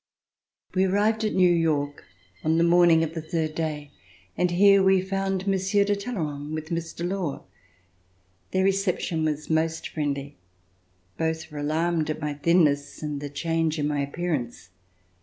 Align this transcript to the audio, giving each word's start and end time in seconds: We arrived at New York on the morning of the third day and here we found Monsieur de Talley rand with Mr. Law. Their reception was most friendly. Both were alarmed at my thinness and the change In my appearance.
We 0.73 0.85
arrived 0.85 1.23
at 1.23 1.35
New 1.35 1.53
York 1.53 2.05
on 2.43 2.57
the 2.57 2.63
morning 2.63 3.03
of 3.03 3.13
the 3.13 3.21
third 3.21 3.53
day 3.53 3.91
and 4.35 4.49
here 4.49 4.81
we 4.81 4.99
found 4.99 5.45
Monsieur 5.45 5.83
de 5.85 5.95
Talley 5.95 6.17
rand 6.27 6.55
with 6.55 6.69
Mr. 6.69 7.07
Law. 7.07 7.43
Their 8.49 8.63
reception 8.63 9.23
was 9.25 9.47
most 9.51 9.89
friendly. 9.89 10.39
Both 11.19 11.51
were 11.51 11.59
alarmed 11.59 12.09
at 12.09 12.19
my 12.19 12.33
thinness 12.33 13.03
and 13.03 13.21
the 13.21 13.29
change 13.29 13.77
In 13.77 13.87
my 13.87 13.99
appearance. 13.99 14.71